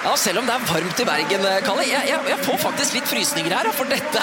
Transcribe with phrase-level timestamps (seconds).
[0.00, 3.08] Ja, selv om det er varmt i Bergen, Kalle, jeg, jeg, jeg får faktisk litt
[3.10, 3.68] frysninger her.
[3.76, 4.22] For dette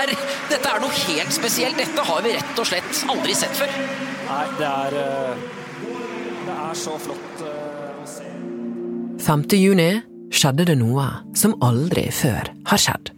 [0.00, 0.14] er,
[0.50, 1.78] dette er noe helt spesielt.
[1.78, 3.76] Dette har vi rett og slett aldri sett før.
[4.26, 5.44] Nei, det er, eh,
[6.48, 8.26] det er så flott eh, å se.
[9.22, 9.44] 5.
[9.60, 9.90] juni
[10.34, 11.06] skjedde det noe
[11.38, 13.12] som aldri før har skjedd.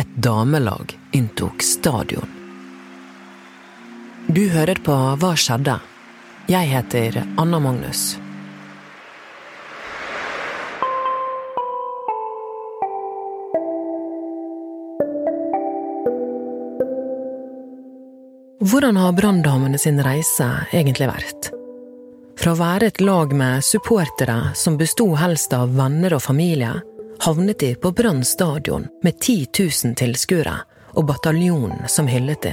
[0.00, 2.36] Et damelag inntok stadion.
[4.30, 5.76] Du hører på Hva skjedde?
[6.48, 8.14] Jeg heter Anna Magnus.
[18.62, 21.46] Hvordan har Branndamene sin reise egentlig vært?
[22.36, 26.74] Fra å være et lag med supportere som besto helst av venner og familie,
[27.24, 30.58] havnet de på Brann stadion med 10 000 tilskuere
[30.92, 32.52] og bataljonen som hyllet de.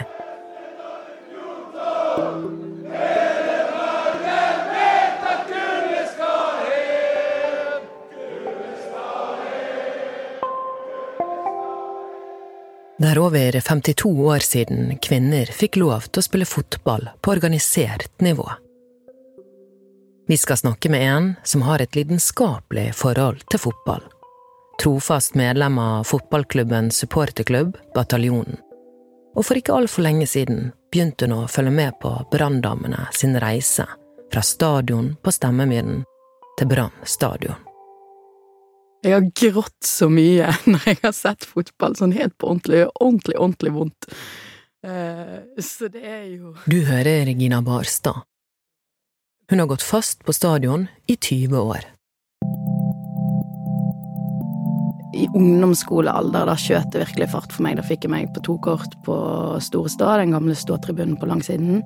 [12.98, 18.10] Det er over 52 år siden kvinner fikk lov til å spille fotball på organisert
[18.26, 18.48] nivå.
[20.28, 24.02] Vi skal snakke med en som har et lidenskapelig forhold til fotball.
[24.82, 28.58] Trofast medlem av fotballklubben supporterklubb Bataljonen.
[29.38, 33.86] Og for ikke altfor lenge siden begynte hun å følge med på Branndamene sin reise
[34.34, 36.02] fra stadion på Stemmemyren
[36.58, 37.62] til Brann stadion.
[39.06, 43.38] Jeg har grått så mye når jeg har sett fotball, sånn helt på ordentlig, ordentlig,
[43.38, 44.10] ordentlig vondt.
[44.88, 48.26] Eh, så det er jo Du hører Regina Barstad.
[49.48, 51.86] Hun har gått fast på stadion i 20 år.
[55.18, 57.78] I ungdomsskolealder, da skjøt det virkelig fart for meg.
[57.80, 59.16] Da fikk jeg meg på to kort på
[59.64, 61.80] Store Stå, den gamle ståtribunen på langsiden.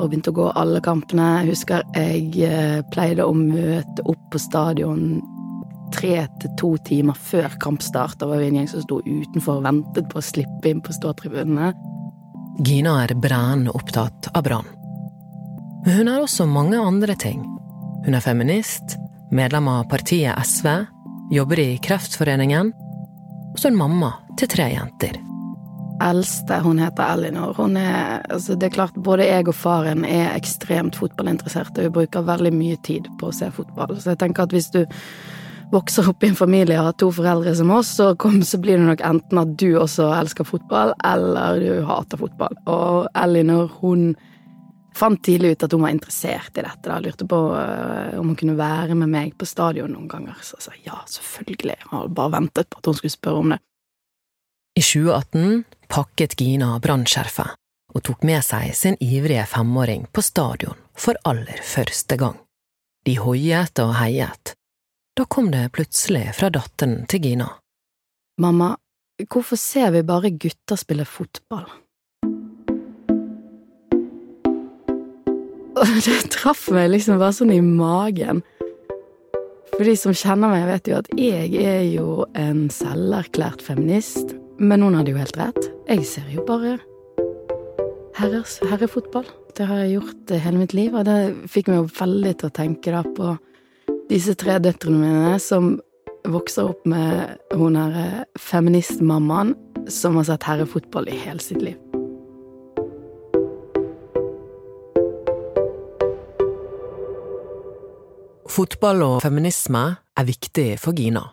[0.00, 1.28] Og begynte å gå alle kampene.
[1.44, 5.22] Jeg husker jeg eh, pleide å møte opp på stadion
[5.94, 8.18] tre til to timer før kampstart.
[8.20, 10.94] Da var vi en gjeng som sto utenfor og ventet på å slippe inn på
[10.96, 11.72] ståtribunene.
[12.64, 14.68] Gina er brennende opptatt av Brann.
[15.84, 17.42] Men hun er også mange andre ting.
[18.04, 18.96] Hun er feminist,
[19.34, 20.70] medlem av partiet SV,
[21.34, 22.72] jobber i Kreftforeningen,
[23.52, 25.18] og så hun mamma til tre jenter.
[26.02, 27.54] Eldste, hun heter Elinor.
[27.56, 32.26] Hun er, altså det er klart, Både jeg og faren er ekstremt fotballinteresserte, vi bruker
[32.26, 33.94] veldig mye tid på å se fotball.
[34.00, 34.82] Så jeg tenker at hvis du
[35.74, 38.78] vokser opp i en familie og har to foreldre som oss, så, kom, så blir
[38.78, 42.56] det nok enten at du også elsker fotball, eller du hater fotball.
[42.70, 44.12] Og Elinor, hun
[44.94, 46.86] fant tidlig ut at hun var interessert i dette.
[46.86, 50.38] da, Lurte på uh, om hun kunne være med meg på stadion noen ganger.
[50.42, 51.78] Så jeg sa ja, selvfølgelig.
[51.80, 53.60] Jeg har bare ventet på at hun skulle spørre om det.
[54.74, 57.58] I 2018 pakket Gina brannskjerfet
[57.94, 62.40] og tok med seg sin ivrige femåring på stadion for aller første gang.
[63.06, 64.54] De hoiet og heiet.
[65.14, 67.46] Da kom det plutselig fra datteren til Gina.
[68.42, 68.72] Mamma,
[69.30, 71.68] hvorfor ser vi bare gutter spille fotball?
[76.06, 78.42] Det traff meg liksom bare sånn i magen.
[79.76, 84.34] For de som kjenner meg, vet jo at jeg er jo en selverklært feminist.
[84.58, 85.70] Men hun hadde jo helt rett.
[85.86, 86.80] Jeg ser jo bare
[88.18, 89.30] herres, herrefotball.
[89.54, 91.18] Det har jeg gjort hele mitt liv, og det
[91.54, 93.36] fikk meg jo veldig til å tenke da på
[94.10, 95.74] disse tre døtrene mine som
[96.28, 99.54] vokser opp med hun her feministmammaen
[99.88, 101.80] som har sett herrefotball i hele sitt liv.
[108.54, 109.82] Fotball og feminisme
[110.14, 111.24] er viktig for Gina,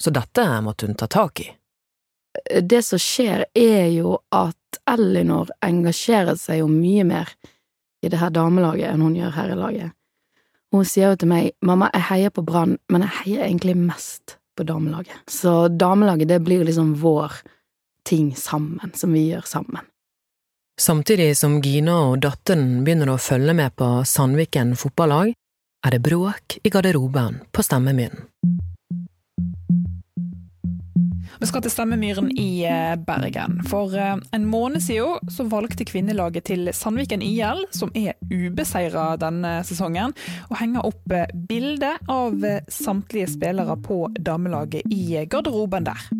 [0.00, 1.50] så dette måtte hun ta tak i.
[2.62, 7.34] Det som skjer, er jo at Elinor engasjerer seg jo mye mer
[8.00, 9.92] i det her damelaget enn hun gjør herrelaget.
[10.70, 14.36] Hun sier jo til meg, mamma, jeg heier på Brann, men jeg heier egentlig mest
[14.56, 15.16] på damelaget.
[15.30, 17.40] Så damelaget, det blir liksom vår
[18.06, 19.86] ting sammen, som vi gjør sammen.
[20.80, 25.34] Samtidig som Gina og datteren begynner å følge med på Sandviken fotballag,
[25.84, 28.28] er det bråk i garderoben på Stemmemyren.
[31.40, 33.62] Vi skal til Stemmemyren i eh, Bergen.
[33.70, 39.54] For eh, en måned siden så valgte kvinnelaget til Sandviken IL, som er ubeseira denne
[39.64, 40.12] sesongen,
[40.52, 46.10] å henge opp eh, bilde av samtlige spillere på damelaget i garderoben der.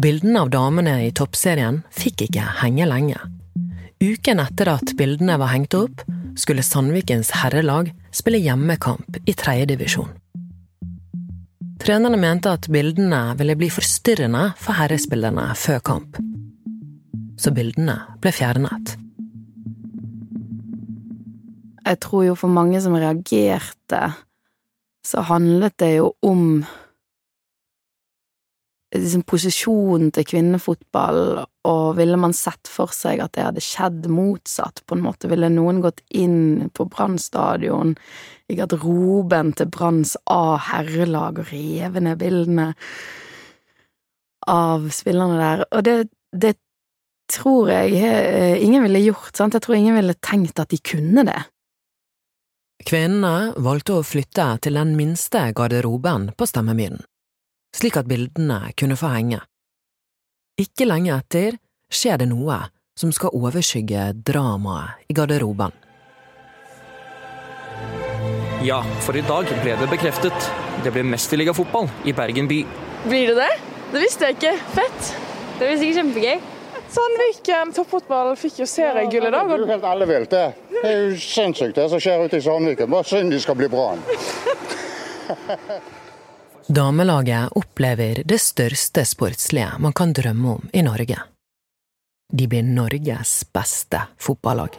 [0.00, 3.20] Bildene av damene i toppserien fikk ikke henge lenge.
[4.02, 6.02] Uken etter at bildene var hengt opp,
[6.40, 10.10] skulle Sandvikens herrelag spille hjemmekamp i tredjedivisjon.
[11.80, 16.18] Trenerne mente at bildene ville bli forstyrrende for herrespillerne før kamp.
[17.40, 18.98] Så bildene ble fjernet.
[21.90, 24.02] jeg tror jo for mange som reagerte,
[25.06, 26.62] så handlet det jo om
[28.94, 34.82] liksom posisjonen til kvinnefotball, og ville man sett for seg at det hadde skjedd motsatt,
[34.86, 37.94] på en måte, ville noen gått inn på Brann stadion,
[38.50, 42.72] i garderoben til Branns A-herrelag og revet ned bildene
[44.50, 45.96] av spillerne der, og det,
[46.34, 46.56] det
[47.30, 51.22] tror jeg eh, ingen ville gjort, sant, jeg tror ingen ville tenkt at de kunne
[51.28, 51.38] det.
[52.88, 57.04] Kvinnene valgte å flytte til den minste garderoben på Stemmemyren
[57.76, 59.40] slik at bildene kunne få henge.
[60.60, 61.56] Ikke lenge etter
[61.90, 62.58] skjer det noe
[62.98, 65.72] som skal overskygge dramaet i garderoben.
[68.60, 70.50] Ja, for i dag ble det bekreftet.
[70.84, 72.60] Det blir mesterligafotball i Bergen by.
[73.06, 73.52] Blir det det?
[73.94, 74.52] Det visste jeg ikke.
[74.74, 75.12] Fett.
[75.56, 76.42] Det blir sikkert kjempegøy.
[76.90, 79.48] Sandviken toppfotball fikk jo seriegull i dag.
[79.48, 80.44] Det er jo helt ellevilt, det.
[80.74, 82.90] Det er jo sinnssykt det som skjer ute i Sandviken.
[82.92, 84.04] Bare synd de skal bli Brann.
[86.70, 91.16] Damelaget opplever det største sportslige man kan drømme om i Norge.
[92.32, 94.76] De blir Norges beste fotballag.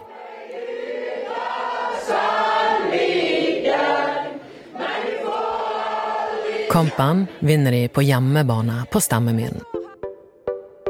[6.71, 9.59] Kampen vinner de på hjemmebane på Stemmemyren.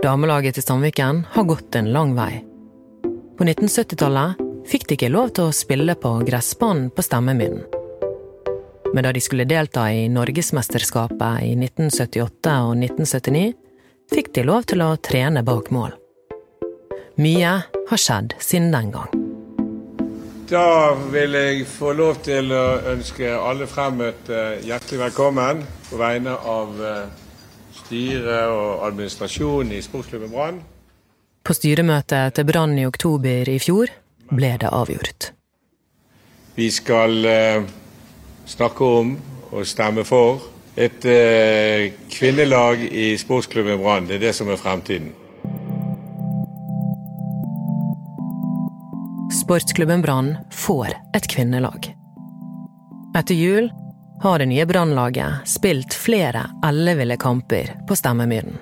[0.05, 2.43] Damelaget til Sandviken har gått en lang vei.
[3.41, 7.80] På 1970-tallet fikk de ikke lov til å spille på gressbanen på Stemmemyren.
[8.93, 13.53] Men da de skulle delta i Norgesmesterskapet i 1978 og 1979,
[14.11, 15.95] fikk de lov til å trene bak mål.
[17.21, 17.53] Mye
[17.91, 19.13] har skjedd siden den gang.
[20.51, 26.81] Da vil jeg få lov til å ønske alle fremmøtte hjertelig velkommen på vegne av
[26.83, 27.05] eh,
[27.77, 30.59] styret og administrasjonen i Sportsklubben Brann.
[31.47, 33.93] På styremøtet til Brann i oktober i fjor
[34.31, 35.31] ble det avgjort.
[36.59, 37.71] Vi skal eh,
[38.45, 39.15] snakke om
[39.51, 40.41] og stemme for
[40.79, 44.07] et eh, kvinnelag i sportsklubben Brann.
[44.07, 45.11] Det er det som er fremtiden.
[49.41, 51.91] Sportsklubben Brann får et kvinnelag.
[53.17, 53.71] Etter jul
[54.21, 58.55] har det nye Brannlaget spilt flere elleville kamper på Stemmemyren.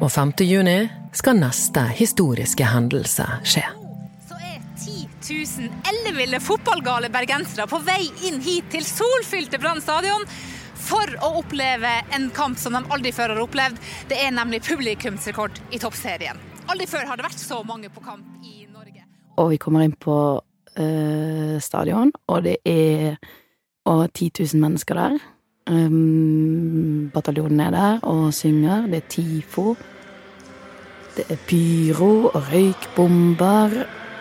[0.00, 0.32] Og 5.
[0.44, 0.78] juni
[1.14, 3.64] skal neste historiske hendelse skje.
[4.28, 5.06] Så er 10
[5.68, 10.26] 000 elleville fotballgale bergensere på vei inn hit til solfylte Brann stadion
[10.84, 13.78] for å oppleve en kamp som de aldri før har opplevd.
[14.10, 16.40] Det er nemlig publikumsrekord i toppserien.
[16.68, 19.06] Aldri før har det vært så mange på kamp i Norge.
[19.40, 20.18] Og vi kommer inn på
[20.76, 23.16] øh, stadion, og det er
[23.84, 25.16] og 10 000 mennesker der.
[25.68, 28.86] Um, bataljonen er der og synger.
[28.88, 29.74] Det er TIFO.
[31.14, 33.74] Det er pyro og røykbomber,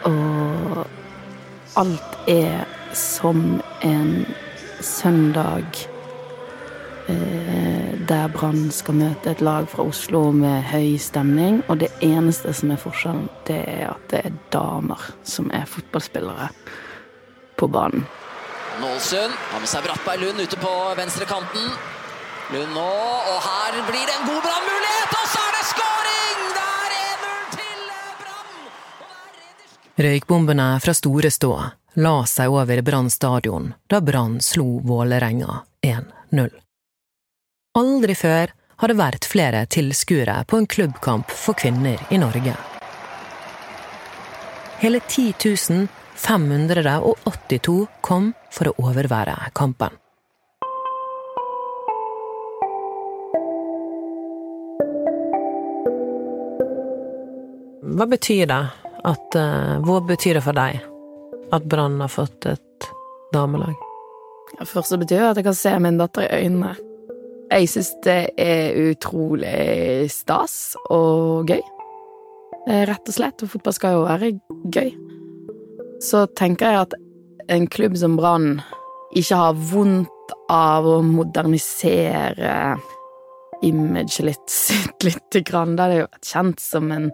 [0.06, 0.88] og
[1.76, 4.26] alt er som en
[4.82, 5.66] søndag
[7.08, 11.64] eh, der Brann skal møte et lag fra Oslo med høy stemning.
[11.68, 16.52] Og det eneste som er forskjellen, det er at det er damer som er fotballspillere
[17.58, 18.06] på banen.
[18.82, 21.74] Nålsund har med seg Brattberg Lund ute på venstre kanten.
[22.54, 22.90] Lund nå,
[23.32, 26.40] og her blir det en god brannmulighet, og så er det skåring!
[26.54, 26.73] Det
[29.96, 31.52] Røykbombene fra Store Stå
[32.02, 36.50] la seg over Brann stadion da Brann slo Vålerenga 1-0.
[37.78, 42.56] Aldri før har det vært flere tilskuere på en klubbkamp for kvinner i Norge.
[44.82, 49.94] Hele 10 582 kom for å overvære kampen.
[57.94, 58.64] Hva betyr det?
[59.04, 60.80] At, uh, hva betyr det for deg
[61.54, 62.88] at Brann har fått et
[63.34, 63.76] damelag?
[64.62, 66.74] Først så betyr det at jeg kan se min datter i øynene.
[67.54, 71.62] Jeg syns det er utrolig stas og gøy.
[72.88, 73.44] Rett og slett.
[73.44, 74.32] Og fotball skal jo være
[74.74, 74.94] gøy.
[76.02, 76.96] Så tenker jeg at
[77.54, 78.62] en klubb som Brann
[79.14, 82.78] ikke har vondt av å modernisere
[83.64, 84.58] imaget litt
[85.08, 85.78] litt grann.
[85.78, 87.12] Da er det jo kjent som en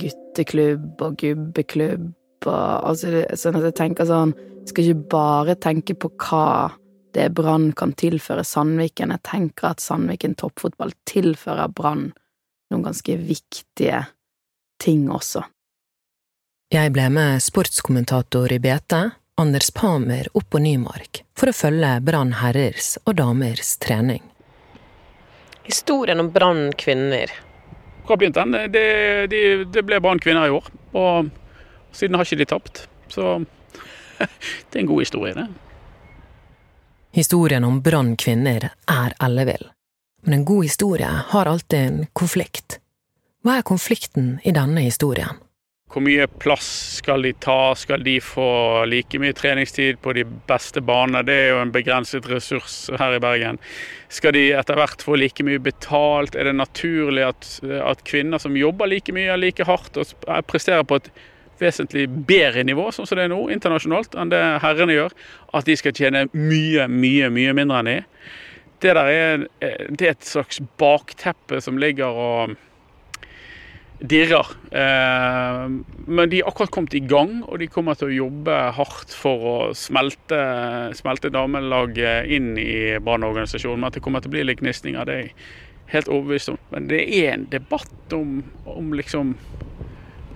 [0.00, 2.12] gutteklubb og gubbeklubb
[2.46, 4.34] og altså, Sånn at jeg tenker sånn
[4.68, 6.70] Skal ikke bare tenke på hva
[7.16, 9.14] det Brann kan tilføre Sandviken.
[9.16, 12.10] Jeg tenker at Sandviken toppfotball tilfører Brann
[12.68, 14.02] noen ganske viktige
[14.78, 15.42] ting også.
[16.68, 18.98] Jeg ble med sportskommentator i BT,
[19.40, 24.20] Anders Pamer, opp på Nymark for å følge Brann herrers og damers trening.
[25.64, 27.32] Historien om Brann kvinner.
[28.08, 28.56] Hvor begynt den?
[28.72, 28.84] Det,
[29.28, 30.68] de, det ble Brann kvinner i år.
[30.96, 31.28] Og
[31.92, 32.86] siden har ikke de tapt.
[33.12, 33.38] Så
[34.18, 35.48] det er en god historie, det.
[37.12, 39.68] Historien om Brann kvinner er ellevill.
[40.24, 42.78] Men en god historie har alltid en konflikt.
[43.44, 45.36] Hva er konflikten i denne historien?
[45.88, 46.66] Hvor mye plass
[46.98, 47.72] skal de ta?
[47.78, 48.48] Skal de få
[48.90, 51.22] like mye treningstid på de beste banene?
[51.24, 53.56] Det er jo en begrenset ressurs her i Bergen.
[54.12, 56.36] Skal de etter hvert få like mye betalt?
[56.36, 60.12] Er det naturlig at, at kvinner som jobber like mye, like hardt og
[60.50, 61.08] presterer på et
[61.58, 65.16] vesentlig bedre nivå, sånn som det er nå, internasjonalt, enn det herrene gjør,
[65.56, 67.98] at de skal tjene mye, mye, mye mindre enn de?
[68.78, 69.44] Det der er,
[69.90, 72.58] det er et slags bakteppe som ligger og
[73.98, 74.46] dirrer.
[74.70, 75.64] Eh,
[76.06, 79.46] men de har akkurat kommet i gang, og de kommer til å jobbe hardt for
[79.52, 80.42] å smelte,
[80.98, 83.80] smelte damelaget inn i brannorganisasjonen.
[83.80, 85.34] Men at det kommer til å bli litt gnisninger, det er jeg
[85.94, 86.60] helt overbevist om.
[86.74, 88.38] Men det er en debatt om,
[88.68, 89.34] om liksom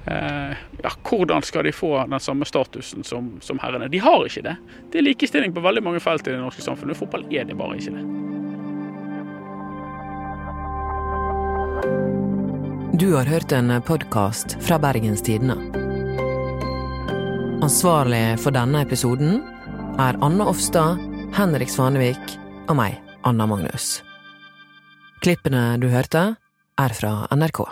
[0.07, 3.91] eh, ja, Hvordan skal de få den samme statusen som, som herrene?
[3.93, 4.59] De har ikke det.
[4.91, 6.99] Det er likestilling på veldig mange felt i det norske samfunnet.
[6.99, 8.32] Fotball er det bare ikke det.
[12.95, 15.55] Du har hørt en podkast fra Bergens Tidende.
[17.65, 19.39] Ansvarlig for denne episoden
[19.97, 21.01] er Anne Offstad,
[21.33, 22.37] Henrik Svanevik
[22.69, 24.03] og meg, Anna Magnus.
[25.25, 26.35] Klippene du hørte,
[26.77, 27.65] er fra NRK.